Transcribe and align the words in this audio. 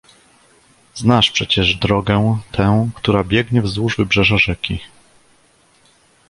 "Znasz 0.95 1.31
przecież 1.31 1.75
drogę 1.75 2.37
tę, 2.51 2.89
która 2.95 3.23
biegnie 3.23 3.61
wzdłuż 3.61 3.97
wybrzeża 3.97 4.37
rzeki." 4.37 4.79